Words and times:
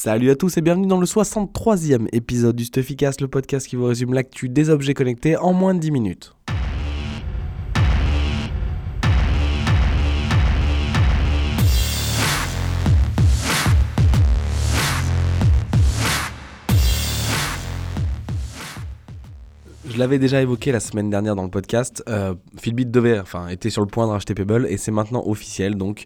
Salut 0.00 0.30
à 0.30 0.36
tous 0.36 0.56
et 0.56 0.60
bienvenue 0.60 0.86
dans 0.86 1.00
le 1.00 1.06
63e 1.06 2.06
épisode 2.12 2.54
du 2.54 2.64
Stufficast, 2.64 3.20
le 3.20 3.26
podcast 3.26 3.66
qui 3.66 3.74
vous 3.74 3.86
résume 3.86 4.14
l'actu 4.14 4.48
des 4.48 4.70
objets 4.70 4.94
connectés 4.94 5.36
en 5.36 5.52
moins 5.52 5.74
de 5.74 5.80
10 5.80 5.90
minutes. 5.90 6.36
Je 19.84 19.98
l'avais 19.98 20.20
déjà 20.20 20.40
évoqué 20.40 20.70
la 20.70 20.78
semaine 20.78 21.10
dernière 21.10 21.34
dans 21.34 21.42
le 21.42 21.50
podcast. 21.50 22.04
euh, 22.08 22.36
Fitbit 22.56 22.86
devait, 22.86 23.18
enfin, 23.18 23.48
était 23.48 23.70
sur 23.70 23.82
le 23.82 23.88
point 23.88 24.06
de 24.06 24.12
racheter 24.12 24.34
Pebble 24.34 24.68
et 24.68 24.76
c'est 24.76 24.92
maintenant 24.92 25.24
officiel. 25.26 25.74
Donc, 25.74 26.04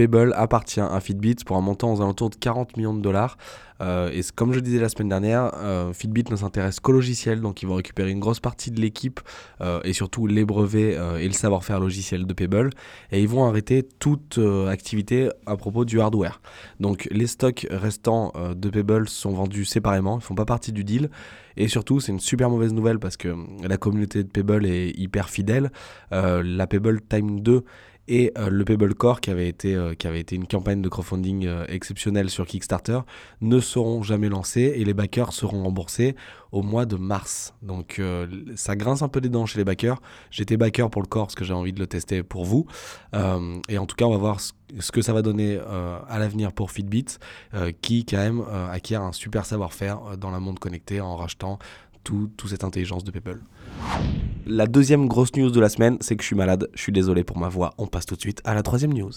Pebble 0.00 0.32
appartient 0.34 0.80
à 0.80 0.98
Fitbit 0.98 1.36
pour 1.44 1.58
un 1.58 1.60
montant 1.60 1.92
aux 1.92 2.00
alentours 2.00 2.30
de 2.30 2.36
40 2.36 2.78
millions 2.78 2.94
de 2.94 3.02
dollars. 3.02 3.36
Euh, 3.82 4.10
et 4.10 4.22
comme 4.34 4.54
je 4.54 4.60
disais 4.60 4.78
la 4.78 4.88
semaine 4.88 5.10
dernière, 5.10 5.52
euh, 5.56 5.92
Fitbit 5.92 6.24
ne 6.30 6.36
s'intéresse 6.36 6.80
qu'au 6.80 6.92
logiciel, 6.92 7.42
donc 7.42 7.60
ils 7.60 7.66
vont 7.66 7.74
récupérer 7.74 8.10
une 8.10 8.18
grosse 8.18 8.40
partie 8.40 8.70
de 8.70 8.80
l'équipe 8.80 9.20
euh, 9.60 9.80
et 9.84 9.92
surtout 9.92 10.26
les 10.26 10.46
brevets 10.46 10.98
et 11.20 11.26
le 11.26 11.34
savoir-faire 11.34 11.80
logiciel 11.80 12.26
de 12.26 12.32
Pebble. 12.32 12.70
Et 13.12 13.20
ils 13.20 13.28
vont 13.28 13.44
arrêter 13.44 13.82
toute 13.82 14.40
activité 14.68 15.28
à 15.44 15.58
propos 15.58 15.84
du 15.84 16.00
hardware. 16.00 16.40
Donc 16.78 17.06
les 17.10 17.26
stocks 17.26 17.66
restants 17.70 18.32
de 18.56 18.70
Pebble 18.70 19.06
sont 19.06 19.32
vendus 19.32 19.66
séparément, 19.66 20.18
ils 20.18 20.24
font 20.24 20.34
pas 20.34 20.46
partie 20.46 20.72
du 20.72 20.82
deal. 20.82 21.10
Et 21.58 21.68
surtout, 21.68 22.00
c'est 22.00 22.12
une 22.12 22.20
super 22.20 22.48
mauvaise 22.48 22.72
nouvelle 22.72 22.98
parce 22.98 23.18
que 23.18 23.36
la 23.62 23.76
communauté 23.76 24.22
de 24.22 24.28
Pebble 24.28 24.64
est 24.64 24.98
hyper 24.98 25.28
fidèle. 25.28 25.70
La 26.10 26.66
Pebble 26.66 27.02
Time 27.02 27.40
2 27.40 27.64
et 28.08 28.32
euh, 28.36 28.50
le 28.50 28.64
Pebble 28.64 28.94
Core, 28.94 29.20
qui 29.20 29.30
avait, 29.30 29.48
été, 29.48 29.74
euh, 29.74 29.94
qui 29.94 30.06
avait 30.06 30.20
été 30.20 30.34
une 30.34 30.46
campagne 30.46 30.82
de 30.82 30.88
crowdfunding 30.88 31.46
euh, 31.46 31.64
exceptionnelle 31.68 32.28
sur 32.28 32.46
Kickstarter, 32.46 33.00
ne 33.40 33.60
seront 33.60 34.02
jamais 34.02 34.28
lancés 34.28 34.72
et 34.76 34.84
les 34.84 34.94
backers 34.94 35.32
seront 35.32 35.62
remboursés 35.62 36.16
au 36.52 36.62
mois 36.62 36.86
de 36.86 36.96
mars. 36.96 37.54
Donc 37.62 38.02
ça 38.56 38.74
grince 38.74 39.02
un 39.02 39.08
peu 39.08 39.20
des 39.20 39.28
dents 39.28 39.46
chez 39.46 39.58
les 39.58 39.64
backers. 39.64 40.02
J'étais 40.32 40.56
backer 40.56 40.90
pour 40.90 41.00
le 41.00 41.06
Core 41.06 41.26
parce 41.26 41.36
que 41.36 41.44
j'ai 41.44 41.54
envie 41.54 41.72
de 41.72 41.78
le 41.78 41.86
tester 41.86 42.24
pour 42.24 42.44
vous. 42.44 42.66
Et 43.68 43.78
en 43.78 43.86
tout 43.86 43.94
cas, 43.94 44.06
on 44.06 44.10
va 44.10 44.16
voir 44.16 44.40
ce, 44.40 44.90
que 44.90 45.00
ça 45.00 45.12
va 45.12 45.22
donner 45.22 45.60
à 45.60 46.18
l'avenir 46.18 46.52
pour 46.52 46.72
Fitbit, 46.72 47.18
qui 47.82 48.04
quand 48.04 48.16
même 48.16 48.42
acquiert 48.72 49.02
un 49.02 49.12
super 49.12 49.46
savoir-faire 49.46 50.18
dans 50.18 50.32
la 50.32 50.40
monde 50.40 50.58
connecté 50.58 51.00
en 51.00 51.14
rachetant 51.14 51.60
tout, 52.04 52.30
toute 52.36 52.50
cette 52.50 52.64
intelligence 52.64 53.04
de 53.04 53.10
Pebble. 53.10 53.40
La 54.46 54.66
deuxième 54.66 55.06
grosse 55.06 55.34
news 55.36 55.50
de 55.50 55.60
la 55.60 55.68
semaine, 55.68 55.98
c'est 56.00 56.16
que 56.16 56.22
je 56.22 56.26
suis 56.26 56.36
malade. 56.36 56.68
Je 56.74 56.82
suis 56.82 56.92
désolé 56.92 57.24
pour 57.24 57.38
ma 57.38 57.48
voix. 57.48 57.74
On 57.78 57.86
passe 57.86 58.06
tout 58.06 58.16
de 58.16 58.20
suite 58.20 58.40
à 58.44 58.54
la 58.54 58.62
troisième 58.62 58.92
news. 58.92 59.12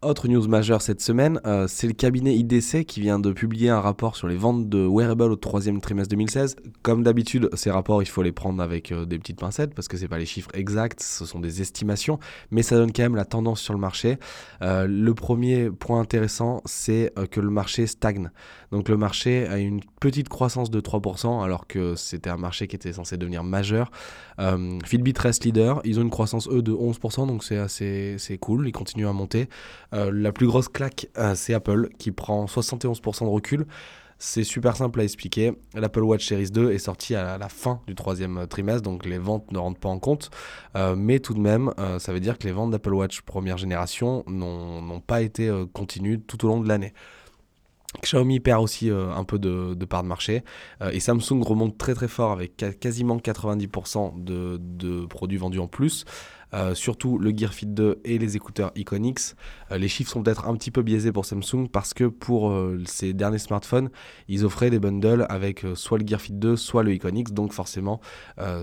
Autre 0.00 0.28
news 0.28 0.46
majeure 0.46 0.80
cette 0.80 1.00
semaine, 1.00 1.40
euh, 1.44 1.66
c'est 1.66 1.88
le 1.88 1.92
cabinet 1.92 2.36
IDC 2.36 2.84
qui 2.84 3.00
vient 3.00 3.18
de 3.18 3.32
publier 3.32 3.68
un 3.68 3.80
rapport 3.80 4.14
sur 4.14 4.28
les 4.28 4.36
ventes 4.36 4.68
de 4.68 4.86
wearables 4.86 5.32
au 5.32 5.34
troisième 5.34 5.80
trimestre 5.80 6.10
2016. 6.10 6.54
Comme 6.82 7.02
d'habitude, 7.02 7.50
ces 7.54 7.72
rapports, 7.72 8.00
il 8.00 8.06
faut 8.06 8.22
les 8.22 8.30
prendre 8.30 8.62
avec 8.62 8.92
euh, 8.92 9.06
des 9.06 9.18
petites 9.18 9.40
pincettes 9.40 9.74
parce 9.74 9.88
que 9.88 9.96
c'est 9.96 10.06
pas 10.06 10.18
les 10.18 10.24
chiffres 10.24 10.50
exacts, 10.54 11.00
ce 11.00 11.26
sont 11.26 11.40
des 11.40 11.62
estimations, 11.62 12.20
mais 12.52 12.62
ça 12.62 12.76
donne 12.76 12.92
quand 12.92 13.02
même 13.02 13.16
la 13.16 13.24
tendance 13.24 13.60
sur 13.60 13.74
le 13.74 13.80
marché. 13.80 14.18
Euh, 14.62 14.86
le 14.86 15.14
premier 15.14 15.68
point 15.68 15.98
intéressant, 16.00 16.62
c'est 16.64 17.12
que 17.32 17.40
le 17.40 17.50
marché 17.50 17.88
stagne. 17.88 18.30
Donc 18.70 18.88
le 18.88 18.96
marché 18.96 19.48
a 19.48 19.58
une 19.58 19.80
petite 20.00 20.28
croissance 20.28 20.70
de 20.70 20.80
3%, 20.80 21.42
alors 21.42 21.66
que 21.66 21.96
c'était 21.96 22.30
un 22.30 22.36
marché 22.36 22.68
qui 22.68 22.76
était 22.76 22.92
censé 22.92 23.16
devenir 23.16 23.42
majeur. 23.42 23.90
Fitbit 24.84 25.14
reste 25.18 25.44
leader, 25.44 25.80
ils 25.82 25.98
ont 25.98 26.02
une 26.02 26.10
croissance 26.10 26.48
eux 26.48 26.62
de 26.62 26.72
11%, 26.72 27.26
donc 27.26 27.42
c'est 27.42 27.56
assez 27.56 28.38
cool, 28.40 28.68
ils 28.68 28.72
continuent 28.72 29.08
à 29.08 29.12
monter. 29.12 29.48
Euh, 29.94 30.10
la 30.12 30.32
plus 30.32 30.46
grosse 30.46 30.68
claque, 30.68 31.08
euh, 31.18 31.34
c'est 31.34 31.54
Apple 31.54 31.88
qui 31.98 32.12
prend 32.12 32.46
71% 32.46 33.24
de 33.24 33.30
recul. 33.30 33.66
C'est 34.20 34.42
super 34.42 34.76
simple 34.76 35.00
à 35.00 35.04
expliquer. 35.04 35.52
L'Apple 35.74 36.02
Watch 36.02 36.26
Series 36.26 36.50
2 36.50 36.72
est 36.72 36.78
sorti 36.78 37.14
à 37.14 37.38
la 37.38 37.48
fin 37.48 37.80
du 37.86 37.94
troisième 37.94 38.48
trimestre, 38.48 38.82
donc 38.82 39.06
les 39.06 39.18
ventes 39.18 39.52
ne 39.52 39.58
rentrent 39.58 39.78
pas 39.78 39.88
en 39.88 40.00
compte. 40.00 40.30
Euh, 40.74 40.96
mais 40.96 41.20
tout 41.20 41.34
de 41.34 41.40
même, 41.40 41.72
euh, 41.78 42.00
ça 42.00 42.12
veut 42.12 42.18
dire 42.18 42.36
que 42.36 42.44
les 42.44 42.52
ventes 42.52 42.72
d'Apple 42.72 42.94
Watch 42.94 43.20
première 43.20 43.58
génération 43.58 44.24
n'ont 44.26 45.00
pas 45.00 45.22
été 45.22 45.48
euh, 45.48 45.66
continues 45.66 46.20
tout 46.20 46.44
au 46.44 46.48
long 46.48 46.60
de 46.60 46.66
l'année. 46.66 46.92
Xiaomi 48.02 48.38
perd 48.40 48.62
aussi 48.62 48.90
euh, 48.90 49.10
un 49.14 49.24
peu 49.24 49.38
de, 49.38 49.74
part 49.86 50.02
de 50.02 50.08
marché 50.08 50.42
euh, 50.82 50.90
et 50.90 51.00
Samsung 51.00 51.42
remonte 51.42 51.78
très 51.78 51.94
très 51.94 52.08
fort 52.08 52.32
avec 52.32 52.56
quasiment 52.78 53.16
90% 53.16 54.22
de, 54.22 54.58
de 54.60 55.06
produits 55.06 55.38
vendus 55.38 55.58
en 55.58 55.68
plus. 55.68 56.04
Euh, 56.54 56.74
surtout 56.74 57.18
le 57.18 57.36
Gear 57.36 57.52
Fit 57.52 57.66
2 57.66 58.00
et 58.04 58.18
les 58.18 58.36
écouteurs 58.36 58.72
Iconix. 58.74 59.36
Euh, 59.70 59.78
les 59.78 59.88
chiffres 59.88 60.10
sont 60.10 60.22
peut-être 60.22 60.46
un 60.46 60.54
petit 60.56 60.70
peu 60.70 60.82
biaisés 60.82 61.12
pour 61.12 61.26
Samsung 61.26 61.68
parce 61.70 61.92
que 61.92 62.04
pour 62.04 62.50
euh, 62.50 62.82
ces 62.86 63.12
derniers 63.12 63.38
smartphones, 63.38 63.90
ils 64.28 64.44
offraient 64.44 64.70
des 64.70 64.78
bundles 64.78 65.26
avec 65.28 65.66
soit 65.74 65.98
le 65.98 66.06
Gear 66.06 66.20
Fit 66.20 66.32
2, 66.32 66.56
soit 66.56 66.82
le 66.82 66.92
Iconix, 66.92 67.32
donc 67.32 67.52
forcément 67.52 68.00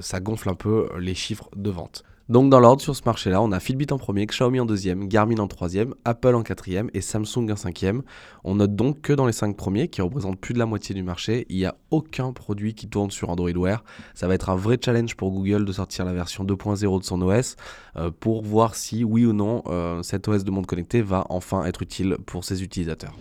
ça 0.02 0.20
gonfle 0.20 0.50
un 0.50 0.56
peu 0.56 0.90
les 1.00 1.16
chiffres 1.16 1.50
de 1.56 1.70
vente. 1.70 2.04
Donc 2.28 2.50
dans 2.50 2.60
l'ordre 2.60 2.82
sur 2.82 2.96
ce 2.96 3.04
marché-là, 3.06 3.40
on 3.40 3.52
a 3.52 3.60
Fitbit 3.60 3.86
en 3.92 4.00
premier, 4.00 4.26
Xiaomi 4.26 4.60
en 4.60 4.66
deuxième, 4.66 5.08
Garmin 5.08 5.38
en 5.38 5.48
troisième, 5.48 5.94
Apple 6.06 6.34
en 6.34 6.42
quatrième 6.42 6.90
et 6.96 7.02
Samsung 7.02 7.52
en 7.52 7.56
cinquième. 7.56 8.02
On 8.44 8.56
note 8.56 8.76
donc 8.76 9.02
que 9.02 9.14
dans 9.14 9.28
les 9.28 9.32
cinq 9.32 9.56
premiers, 9.56 9.90
qui 9.90 10.02
représentent 10.02 10.40
plus 10.40 10.56
de 10.56 10.60
la 10.60 10.66
moitié 10.66 10.96
du 10.96 11.04
marché, 11.04 11.46
il 11.50 11.58
n'y 11.58 11.66
a 11.66 11.76
aucun 11.92 12.34
produit 12.34 12.74
qui 12.74 12.88
tourne 12.88 13.12
sur 13.12 13.30
Android 13.30 13.52
Wear. 13.52 13.84
Ça 14.16 14.28
va 14.28 14.34
être 14.34 14.50
un 14.50 14.56
vrai 14.56 14.80
challenge 14.84 15.16
pour 15.16 15.30
Google 15.30 15.66
de 15.66 15.72
sortir 15.72 16.04
la 16.04 16.14
version 16.14 16.44
2.0 16.44 17.00
de 17.00 17.06
son 17.06 17.22
OS 17.22 17.58
euh, 17.96 18.10
pour 18.20 18.42
voir 18.42 18.74
si, 18.74 19.04
oui 19.04 19.24
ou 19.26 19.34
non, 19.34 19.62
euh, 19.68 20.02
cet 20.02 20.28
OS 20.28 20.44
de 20.44 20.50
monde 20.50 20.66
connecté 20.66 21.04
va 21.04 21.28
enfin 21.30 21.64
être 21.66 21.84
utile 21.84 22.18
pour 22.26 22.44
ses 22.44 22.64
utilisateurs. 22.64 23.14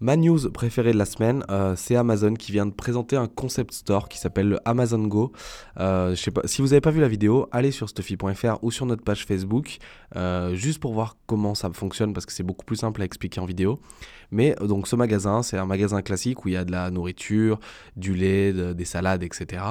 Ma 0.00 0.16
news 0.16 0.38
préférée 0.52 0.92
de 0.92 0.96
la 0.98 1.04
semaine, 1.04 1.42
euh, 1.50 1.74
c'est 1.76 1.96
Amazon 1.96 2.34
qui 2.34 2.52
vient 2.52 2.66
de 2.66 2.70
présenter 2.72 3.16
un 3.16 3.26
concept 3.26 3.74
store 3.74 4.08
qui 4.08 4.18
s'appelle 4.18 4.48
le 4.48 4.60
Amazon 4.64 5.04
Go. 5.08 5.32
Euh, 5.80 6.14
si 6.14 6.62
vous 6.62 6.68
n'avez 6.68 6.80
pas 6.80 6.92
vu 6.92 7.00
la 7.00 7.08
vidéo, 7.08 7.48
allez 7.50 7.72
sur 7.72 7.88
stuffy.fr 7.88 8.58
ou 8.62 8.70
sur 8.70 8.86
notre 8.86 9.02
page 9.02 9.24
Facebook, 9.26 9.78
euh, 10.14 10.54
juste 10.54 10.78
pour 10.78 10.92
voir 10.94 11.16
comment 11.26 11.56
ça 11.56 11.68
fonctionne 11.72 12.12
parce 12.12 12.26
que 12.26 12.32
c'est 12.32 12.44
beaucoup 12.44 12.64
plus 12.64 12.76
simple 12.76 13.02
à 13.02 13.04
expliquer 13.04 13.40
en 13.40 13.44
vidéo. 13.44 13.80
Mais 14.30 14.54
donc 14.60 14.86
ce 14.86 14.94
magasin, 14.94 15.42
c'est 15.42 15.56
un 15.58 15.66
magasin 15.66 16.00
classique 16.00 16.44
où 16.44 16.48
il 16.48 16.54
y 16.54 16.56
a 16.56 16.64
de 16.64 16.70
la 16.70 16.90
nourriture, 16.90 17.58
du 17.96 18.14
lait, 18.14 18.52
de- 18.52 18.74
des 18.74 18.84
salades, 18.84 19.22
etc. 19.24 19.62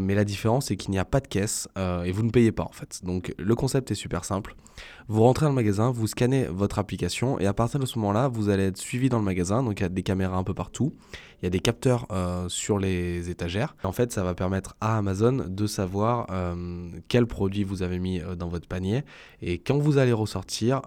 Mais 0.00 0.14
la 0.14 0.24
différence, 0.24 0.66
c'est 0.66 0.76
qu'il 0.76 0.90
n'y 0.90 0.98
a 0.98 1.04
pas 1.04 1.20
de 1.20 1.28
caisse 1.28 1.68
et 1.76 2.10
vous 2.10 2.22
ne 2.22 2.30
payez 2.30 2.50
pas 2.50 2.62
en 2.64 2.72
fait. 2.72 3.00
Donc 3.04 3.34
le 3.38 3.54
concept 3.54 3.90
est 3.90 3.94
super 3.94 4.24
simple. 4.24 4.56
Vous 5.06 5.20
rentrez 5.22 5.44
dans 5.44 5.50
le 5.50 5.54
magasin, 5.54 5.90
vous 5.92 6.06
scannez 6.06 6.46
votre 6.46 6.78
application 6.78 7.38
et 7.38 7.46
à 7.46 7.52
partir 7.52 7.78
de 7.78 7.84
ce 7.84 7.98
moment-là, 7.98 8.26
vous 8.28 8.48
allez 8.48 8.64
être 8.68 8.78
suivi 8.78 9.10
dans 9.10 9.18
le 9.18 9.24
magasin. 9.24 9.43
Donc 9.44 9.80
il 9.80 9.82
y 9.82 9.86
a 9.86 9.88
des 9.88 10.02
caméras 10.02 10.36
un 10.36 10.44
peu 10.44 10.54
partout, 10.54 10.94
il 11.44 11.44
y 11.44 11.48
a 11.48 11.50
des 11.50 11.60
capteurs 11.60 12.06
euh, 12.10 12.48
sur 12.48 12.78
les 12.78 13.28
étagères. 13.28 13.76
En 13.84 13.92
fait, 13.92 14.12
ça 14.12 14.24
va 14.24 14.34
permettre 14.34 14.76
à 14.80 14.96
Amazon 14.96 15.44
de 15.46 15.66
savoir 15.66 16.26
euh, 16.30 16.88
quel 17.08 17.26
produit 17.26 17.64
vous 17.64 17.82
avez 17.82 17.98
mis 17.98 18.18
euh, 18.20 18.34
dans 18.34 18.48
votre 18.48 18.66
panier 18.66 19.04
et 19.42 19.58
quand 19.58 19.76
vous 19.76 19.98
allez 19.98 20.14
ressortir, 20.14 20.80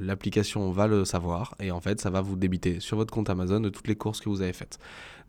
l'application 0.00 0.70
va 0.70 0.86
le 0.86 1.06
savoir 1.06 1.54
et 1.60 1.70
en 1.70 1.80
fait, 1.80 1.98
ça 1.98 2.10
va 2.10 2.20
vous 2.20 2.36
débiter 2.36 2.78
sur 2.78 2.98
votre 2.98 3.12
compte 3.12 3.30
Amazon 3.30 3.60
de 3.60 3.70
toutes 3.70 3.88
les 3.88 3.96
courses 3.96 4.20
que 4.20 4.28
vous 4.28 4.42
avez 4.42 4.52
faites. 4.52 4.78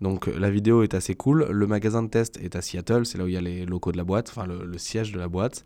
Donc 0.02 0.28
la 0.28 0.50
vidéo 0.50 0.84
est 0.84 0.96
assez 0.96 1.16
cool. 1.16 1.48
Le 1.50 1.66
magasin 1.66 2.04
de 2.04 2.10
test 2.10 2.38
est 2.44 2.58
à 2.58 2.62
Seattle, 2.62 3.06
c'est 3.06 3.18
là 3.18 3.24
où 3.24 3.28
il 3.28 3.36
y 3.36 3.38
a 3.38 3.42
les 3.42 3.66
locaux 3.66 3.94
de 3.94 3.98
la 3.98 4.04
boîte, 4.04 4.34
enfin 4.36 4.46
le, 4.46 4.78
siège 4.78 5.14
de 5.14 5.20
la 5.20 5.30
boîte. 5.30 5.64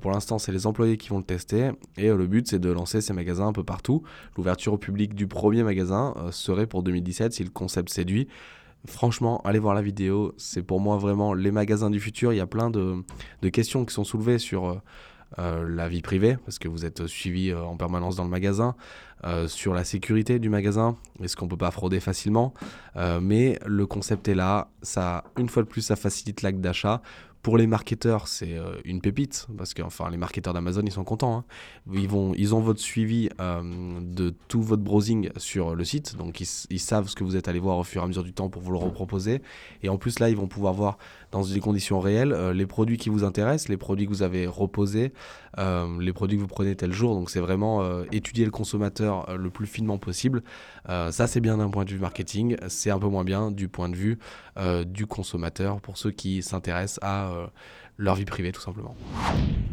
Pour 0.00 0.12
l'instant, 0.12 0.38
c'est 0.38 0.52
les 0.52 0.66
employés 0.66 0.96
qui 0.96 1.10
vont 1.10 1.18
le 1.18 1.24
tester 1.24 1.72
et 1.98 2.08
le 2.08 2.26
but 2.26 2.48
c'est 2.48 2.58
de 2.58 2.70
lancer 2.70 3.02
ces 3.02 3.12
magasins 3.12 3.48
un 3.48 3.52
peu 3.52 3.64
partout. 3.64 4.02
L'ouverture 4.36 4.72
au 4.72 4.78
public 4.78 5.14
du 5.14 5.26
premier 5.26 5.62
magasin 5.62 6.14
serait 6.46 6.66
pour 6.66 6.82
2017 6.82 7.32
si 7.32 7.44
le 7.44 7.50
concept 7.50 7.90
séduit. 7.90 8.28
Franchement, 8.86 9.40
allez 9.44 9.58
voir 9.58 9.74
la 9.74 9.82
vidéo, 9.82 10.32
c'est 10.36 10.62
pour 10.62 10.80
moi 10.80 10.96
vraiment 10.96 11.34
les 11.34 11.50
magasins 11.50 11.90
du 11.90 11.98
futur. 11.98 12.32
Il 12.32 12.36
y 12.36 12.40
a 12.40 12.46
plein 12.46 12.70
de, 12.70 13.02
de 13.42 13.48
questions 13.48 13.84
qui 13.84 13.92
sont 13.92 14.04
soulevées 14.04 14.38
sur 14.38 14.66
euh, 14.66 14.80
euh, 15.38 15.68
la 15.68 15.88
vie 15.88 16.02
privée, 16.02 16.36
parce 16.44 16.58
que 16.58 16.68
vous 16.68 16.84
êtes 16.84 17.06
suivi 17.06 17.50
euh, 17.50 17.62
en 17.62 17.76
permanence 17.76 18.14
dans 18.14 18.24
le 18.24 18.30
magasin, 18.30 18.76
euh, 19.24 19.48
sur 19.48 19.72
la 19.74 19.84
sécurité 19.84 20.38
du 20.38 20.48
magasin, 20.48 20.96
est-ce 21.22 21.36
qu'on 21.36 21.48
peut 21.48 21.56
pas 21.56 21.70
frauder 21.70 22.00
facilement, 22.00 22.52
Euh, 22.96 23.20
mais 23.20 23.58
le 23.66 23.86
concept 23.86 24.26
est 24.28 24.34
là, 24.34 24.68
ça, 24.82 25.24
une 25.36 25.48
fois 25.48 25.62
de 25.62 25.68
plus, 25.68 25.82
ça 25.82 25.96
facilite 25.96 26.42
l'acte 26.42 26.60
d'achat. 26.60 27.02
Pour 27.42 27.58
les 27.58 27.68
marketeurs, 27.68 28.26
c'est 28.26 28.56
euh, 28.58 28.74
une 28.84 29.00
pépite, 29.00 29.46
parce 29.56 29.72
que 29.72 29.82
enfin, 29.82 30.10
les 30.10 30.16
marketeurs 30.16 30.52
d'Amazon, 30.52 30.82
ils 30.84 30.90
sont 30.90 31.04
contents. 31.04 31.36
hein. 31.36 31.44
Ils, 31.92 32.08
vont, 32.08 32.32
ils 32.34 32.56
ont 32.56 32.60
votre 32.60 32.80
suivi 32.80 33.28
de 33.38 34.34
tout 34.48 34.62
votre 34.62 34.82
browsing 34.82 35.30
sur 35.36 35.76
le 35.76 35.84
site, 35.84 36.16
donc 36.16 36.40
ils, 36.40 36.48
ils 36.70 36.80
savent 36.80 37.06
ce 37.08 37.14
que 37.14 37.22
vous 37.22 37.36
êtes 37.36 37.46
allé 37.46 37.60
voir 37.60 37.78
au 37.78 37.84
fur 37.84 38.00
et 38.00 38.04
à 38.04 38.08
mesure 38.08 38.24
du 38.24 38.32
temps 38.32 38.48
pour 38.48 38.62
vous 38.62 38.72
le 38.72 38.78
reproposer. 38.78 39.42
Et 39.84 39.88
en 39.88 39.96
plus, 39.96 40.18
là, 40.18 40.28
ils 40.28 40.36
vont 40.36 40.48
pouvoir 40.48 40.72
voir 40.72 40.98
dans 41.30 41.42
des 41.42 41.60
conditions 41.60 42.00
réelles 42.00 42.34
les 42.52 42.66
produits 42.66 42.96
qui 42.96 43.10
vous 43.10 43.22
intéressent, 43.22 43.68
les 43.68 43.76
produits 43.76 44.06
que 44.06 44.10
vous 44.10 44.22
avez 44.22 44.48
reposés, 44.48 45.12
les 45.56 46.12
produits 46.12 46.38
que 46.38 46.42
vous 46.42 46.48
prenez 46.48 46.74
tel 46.74 46.92
jour. 46.92 47.14
Donc, 47.14 47.30
c'est 47.30 47.40
vraiment 47.40 48.02
étudier 48.10 48.44
le 48.44 48.50
consommateur 48.50 49.15
euh, 49.28 49.36
le 49.36 49.50
plus 49.50 49.66
finement 49.66 49.98
possible. 49.98 50.42
Euh, 50.88 51.10
ça, 51.10 51.26
c'est 51.26 51.40
bien 51.40 51.58
d'un 51.58 51.70
point 51.70 51.84
de 51.84 51.90
vue 51.90 51.98
marketing, 51.98 52.56
c'est 52.68 52.90
un 52.90 52.98
peu 52.98 53.08
moins 53.08 53.24
bien 53.24 53.50
du 53.50 53.68
point 53.68 53.88
de 53.88 53.96
vue 53.96 54.18
euh, 54.58 54.84
du 54.84 55.06
consommateur 55.06 55.80
pour 55.80 55.98
ceux 55.98 56.10
qui 56.10 56.42
s'intéressent 56.42 56.98
à 57.02 57.30
leur 57.98 58.14
vie 58.14 58.24
privée 58.24 58.52
tout 58.52 58.60
simplement. 58.60 58.94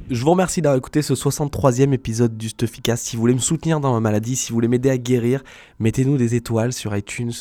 Je 0.09 0.21
vous 0.21 0.31
remercie 0.31 0.61
d'avoir 0.61 0.77
écouté 0.77 1.01
ce 1.01 1.13
63e 1.13 1.93
épisode 1.93 2.37
du 2.37 2.49
Stufficast. 2.49 3.05
Si 3.05 3.15
vous 3.15 3.21
voulez 3.21 3.33
me 3.33 3.39
soutenir 3.39 3.79
dans 3.79 3.93
ma 3.93 3.99
maladie, 3.99 4.35
si 4.35 4.49
vous 4.49 4.55
voulez 4.55 4.67
m'aider 4.67 4.89
à 4.89 4.97
guérir, 4.97 5.43
mettez-nous 5.79 6.17
des 6.17 6.35
étoiles 6.35 6.73
sur 6.73 6.95
iTunes, 6.95 7.31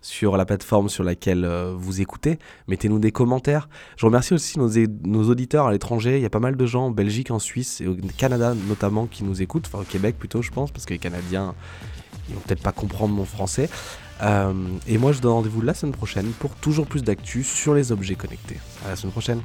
sur 0.00 0.36
la 0.36 0.44
plateforme 0.44 0.88
sur 0.88 1.04
laquelle 1.04 1.44
euh, 1.44 1.74
vous 1.76 2.00
écoutez. 2.00 2.38
Mettez-nous 2.68 2.98
des 2.98 3.12
commentaires. 3.12 3.68
Je 3.96 4.06
remercie 4.06 4.34
aussi 4.34 4.58
nos, 4.58 4.70
nos 5.04 5.28
auditeurs 5.28 5.66
à 5.66 5.72
l'étranger. 5.72 6.16
Il 6.16 6.22
y 6.22 6.26
a 6.26 6.30
pas 6.30 6.40
mal 6.40 6.56
de 6.56 6.66
gens 6.66 6.86
en 6.86 6.90
Belgique, 6.90 7.30
en 7.30 7.38
Suisse 7.38 7.80
et 7.80 7.86
au 7.86 7.96
Canada 8.16 8.54
notamment 8.68 9.06
qui 9.06 9.24
nous 9.24 9.42
écoutent. 9.42 9.66
Enfin 9.66 9.80
au 9.80 9.86
Québec 9.86 10.16
plutôt, 10.18 10.42
je 10.42 10.50
pense, 10.50 10.70
parce 10.70 10.86
que 10.86 10.94
les 10.94 10.98
Canadiens, 10.98 11.54
ils 12.28 12.34
vont 12.34 12.40
peut-être 12.40 12.62
pas 12.62 12.72
comprendre 12.72 13.14
mon 13.14 13.24
français. 13.24 13.68
Euh, 14.22 14.52
et 14.86 14.98
moi, 14.98 15.12
je 15.12 15.20
donne 15.20 15.32
rendez-vous 15.32 15.60
la 15.60 15.74
semaine 15.74 15.94
prochaine 15.94 16.30
pour 16.38 16.54
toujours 16.54 16.86
plus 16.86 17.02
d'actu 17.02 17.42
sur 17.42 17.74
les 17.74 17.90
objets 17.90 18.14
connectés. 18.14 18.58
À 18.86 18.90
la 18.90 18.96
semaine 18.96 19.12
prochaine. 19.12 19.40